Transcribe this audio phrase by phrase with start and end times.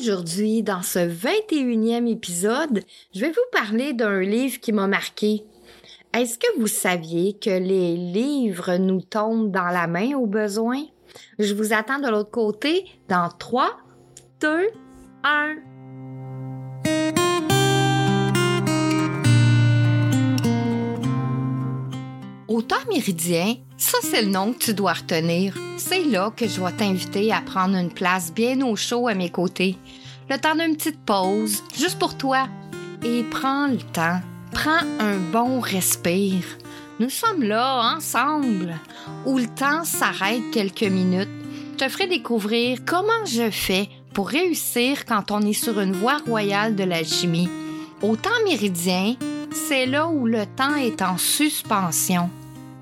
[0.00, 2.82] Aujourd'hui, dans ce 21e épisode,
[3.14, 5.44] je vais vous parler d'un livre qui m'a marqué.
[6.14, 10.84] Est-ce que vous saviez que les livres nous tombent dans la main au besoin?
[11.38, 13.76] Je vous attends de l'autre côté dans 3,
[14.40, 14.68] 2,
[15.22, 15.56] 1.
[22.70, 25.58] Au temps méridien, ça c'est le nom que tu dois retenir.
[25.76, 29.30] C'est là que je vais t'inviter à prendre une place bien au chaud à mes
[29.30, 29.76] côtés.
[30.28, 32.46] Le temps d'une petite pause, juste pour toi.
[33.02, 34.20] Et prends le temps,
[34.52, 36.44] prends un bon respire.
[37.00, 38.78] Nous sommes là, ensemble,
[39.26, 41.28] où le temps s'arrête quelques minutes.
[41.72, 46.18] Je te ferai découvrir comment je fais pour réussir quand on est sur une voie
[46.18, 47.50] royale de l'alchimie.
[48.00, 49.16] Au temps méridien,
[49.52, 52.30] c'est là où le temps est en suspension.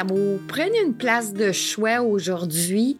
[0.00, 2.98] amours, prenez une place de choix aujourd'hui.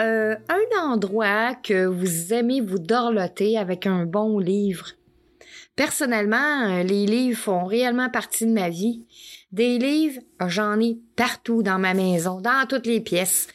[0.00, 4.92] Euh, un endroit que vous aimez vous dorloter avec un bon livre.
[5.74, 9.04] Personnellement, les livres font réellement partie de ma vie.
[9.52, 13.48] Des livres, j'en ai partout dans ma maison, dans toutes les pièces.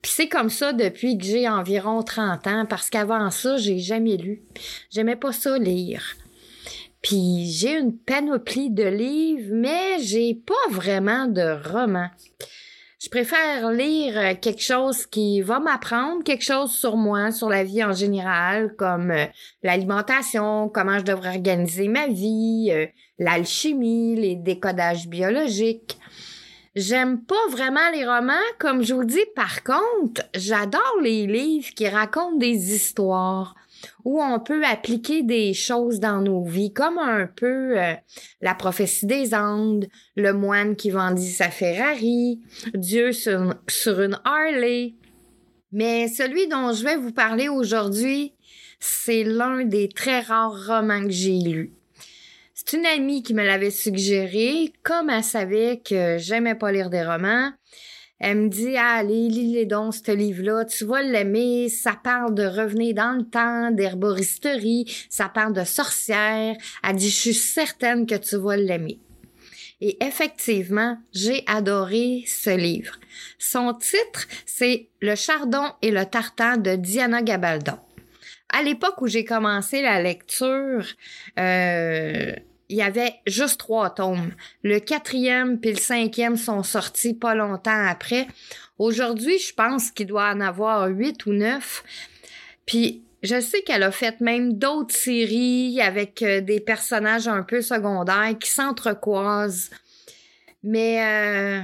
[0.00, 4.16] Puis c'est comme ça depuis que j'ai environ 30 ans, parce qu'avant ça, j'ai jamais
[4.16, 4.42] lu.
[4.90, 6.16] J'aimais pas ça lire.
[7.02, 12.10] Puis j'ai une panoplie de livres, mais j'ai pas vraiment de romans.
[13.02, 17.82] Je préfère lire quelque chose qui va m'apprendre quelque chose sur moi, sur la vie
[17.82, 19.26] en général, comme euh,
[19.64, 22.86] l'alimentation, comment je devrais organiser ma vie, euh,
[23.18, 25.98] l'alchimie, les décodages biologiques.
[26.76, 29.26] J'aime pas vraiment les romans, comme je vous dis.
[29.34, 33.56] Par contre, j'adore les livres qui racontent des histoires
[34.04, 37.94] où on peut appliquer des choses dans nos vies, comme un peu euh,
[38.40, 42.40] la prophétie des Andes, le moine qui vendit sa Ferrari,
[42.74, 44.94] Dieu sur, sur une Harley.
[45.72, 48.34] Mais celui dont je vais vous parler aujourd'hui,
[48.78, 51.72] c'est l'un des très rares romans que j'ai lus.
[52.52, 57.02] C'est une amie qui me l'avait suggéré, comme elle savait que j'aimais pas lire des
[57.02, 57.50] romans.
[58.24, 62.44] Elle me dit, ah, allez, lis-les donc, ce livre-là, tu vas l'aimer, ça parle de
[62.44, 66.54] revenir dans le temps, d'herboristerie, ça parle de sorcières.
[66.84, 69.00] Elle dit, je suis certaine que tu vas l'aimer.
[69.80, 72.94] Et effectivement, j'ai adoré ce livre.
[73.40, 77.80] Son titre, c'est Le chardon et le tartan de Diana Gabaldon.
[78.50, 80.86] À l'époque où j'ai commencé la lecture,
[81.40, 82.32] euh,
[82.72, 84.32] il y avait juste trois tomes.
[84.62, 88.26] Le quatrième puis le cinquième sont sortis pas longtemps après.
[88.78, 91.84] Aujourd'hui, je pense qu'il doit en avoir huit ou neuf.
[92.64, 97.60] Puis je sais qu'elle a fait même d'autres séries avec euh, des personnages un peu
[97.60, 99.68] secondaires qui s'entrecroisent.
[100.62, 101.60] Mais euh,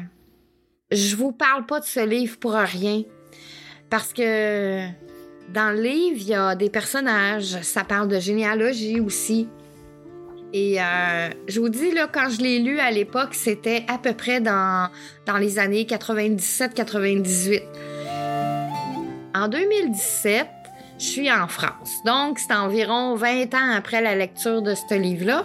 [0.90, 3.02] je vous parle pas de ce livre pour rien.
[3.88, 4.86] Parce que
[5.54, 7.62] dans le livre, il y a des personnages.
[7.62, 9.48] Ça parle de généalogie aussi.
[10.52, 14.14] Et euh, je vous dis, là, quand je l'ai lu à l'époque, c'était à peu
[14.14, 14.88] près dans,
[15.26, 17.62] dans les années 97-98.
[19.34, 20.46] En 2017,
[20.98, 21.98] je suis en France.
[22.06, 25.44] Donc, c'est environ 20 ans après la lecture de ce livre-là.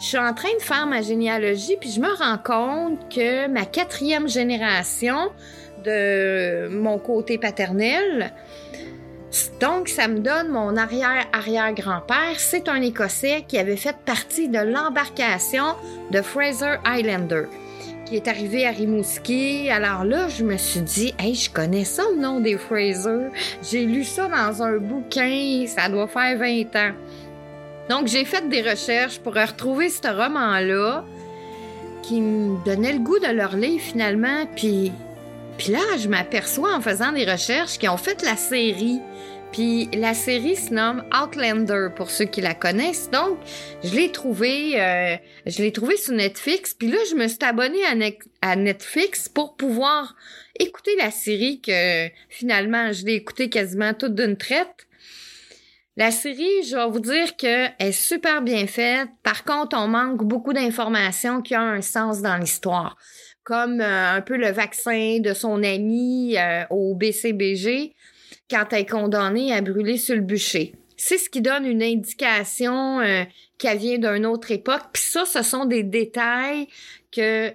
[0.00, 3.64] Je suis en train de faire ma généalogie, puis je me rends compte que ma
[3.64, 5.30] quatrième génération
[5.84, 8.34] de mon côté paternel,
[9.60, 12.38] Donc, ça me donne mon arrière-arrière-grand-père.
[12.38, 15.74] C'est un Écossais qui avait fait partie de l'embarcation
[16.10, 17.44] de Fraser Islander,
[18.04, 19.68] qui est arrivé à Rimouski.
[19.70, 23.28] Alors là, je me suis dit, hey, je connais ça, le nom des Fraser.
[23.62, 26.92] J'ai lu ça dans un bouquin, ça doit faire 20 ans.
[27.88, 31.04] Donc, j'ai fait des recherches pour retrouver ce roman-là
[32.02, 34.46] qui me donnait le goût de leur lire finalement.
[34.54, 34.92] Puis,
[35.58, 39.00] puis là, je m'aperçois en faisant des recherches qu'ils ont fait la série.
[39.52, 43.10] Puis la série se nomme Outlander pour ceux qui la connaissent.
[43.10, 43.38] Donc,
[43.82, 45.16] je l'ai trouvé, euh,
[45.46, 46.74] je l'ai trouvé sur Netflix.
[46.74, 50.14] Puis là, je me suis abonnée à, à, Netflix pour pouvoir
[50.58, 54.86] écouter la série que finalement, je l'ai écoutée quasiment toute d'une traite.
[55.96, 59.08] La série, je vais vous dire qu'elle est super bien faite.
[59.22, 62.98] Par contre, on manque beaucoup d'informations qui ont un sens dans l'histoire.
[63.46, 67.94] Comme euh, un peu le vaccin de son ami euh, au BCBG
[68.50, 70.74] quand elle est condamnée à brûler sur le bûcher.
[70.96, 73.22] C'est ce qui donne une indication euh,
[73.56, 74.82] qu'elle vient d'une autre époque.
[74.92, 76.66] Puis ça, ce sont des détails
[77.12, 77.52] que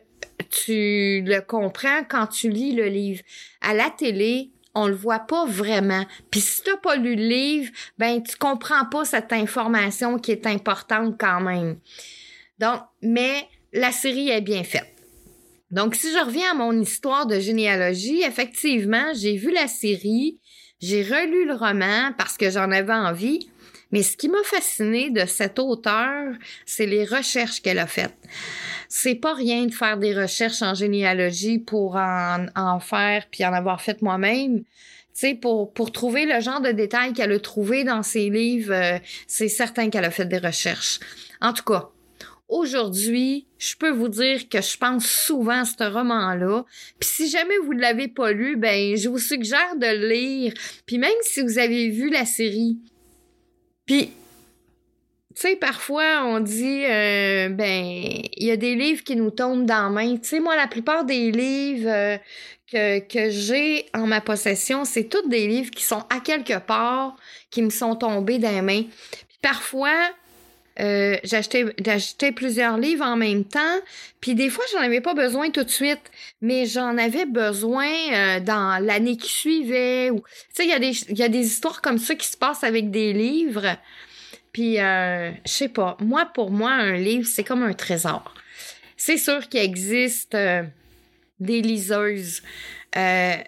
[0.49, 3.21] tu le comprends quand tu lis le livre.
[3.59, 6.05] À la télé, on le voit pas vraiment.
[6.31, 10.47] Puis si t'as pas lu le livre, ben tu comprends pas cette information qui est
[10.47, 11.75] importante quand même.
[12.59, 15.00] Donc, mais la série est bien faite.
[15.71, 20.39] Donc, si je reviens à mon histoire de généalogie, effectivement, j'ai vu la série,
[20.81, 23.49] j'ai relu le roman parce que j'en avais envie,
[23.91, 26.33] mais ce qui m'a fasciné de cet auteur,
[26.65, 28.15] c'est les recherches qu'elle a faites.
[28.89, 33.53] C'est pas rien de faire des recherches en généalogie pour en, en faire puis en
[33.53, 34.63] avoir fait moi-même.
[35.13, 38.97] Tu pour, pour trouver le genre de détails qu'elle a trouvé dans ses livres, euh,
[39.27, 40.99] c'est certain qu'elle a fait des recherches.
[41.41, 41.89] En tout cas,
[42.51, 46.65] aujourd'hui, je peux vous dire que je pense souvent à ce roman-là.
[46.99, 50.53] Puis si jamais vous ne l'avez pas lu, ben je vous suggère de le lire.
[50.85, 52.77] Puis même si vous avez vu la série.
[53.85, 54.11] Puis
[55.33, 57.83] tu sais, parfois, on dit, euh, ben,
[58.35, 60.17] il y a des livres qui nous tombent dans la main.
[60.17, 62.17] Tu sais, moi, la plupart des livres euh,
[62.69, 67.15] que, que j'ai en ma possession, c'est tous des livres qui sont à quelque part,
[67.49, 68.83] qui me sont tombés dans les mains.
[68.83, 69.95] Puis parfois,
[70.81, 73.79] euh, j'achetais plusieurs livres en même temps,
[74.21, 76.01] puis des fois, j'en avais pas besoin tout de suite,
[76.41, 80.09] mais j'en avais besoin euh, dans l'année qui suivait.
[80.09, 80.21] Tu
[80.53, 82.91] sais, il y, a des, y a des histoires comme ça qui se passent avec
[82.91, 83.77] des livres.
[84.53, 88.33] Puis, euh, je sais pas, moi, pour moi, un livre, c'est comme un trésor.
[88.95, 90.63] C'est sûr qu'il existe euh,
[91.39, 92.43] des liseuses.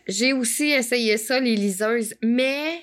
[0.08, 2.82] J'ai aussi essayé ça, les liseuses, mais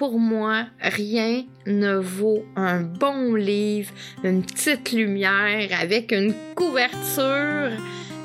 [0.00, 3.92] pour moi, rien ne vaut un bon livre,
[4.24, 7.72] une petite lumière avec une couverture.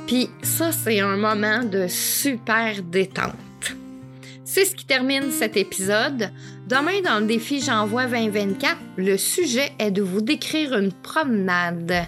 [0.08, 3.76] Puis ça, c'est un moment de super détente.
[4.46, 6.32] C'est ce qui termine cet épisode.
[6.66, 12.06] Demain, dans le défi J'envoie 2024, le sujet est de vous décrire une promenade.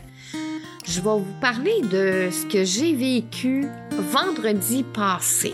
[0.87, 3.65] Je vais vous parler de ce que j'ai vécu
[4.13, 5.53] vendredi passé.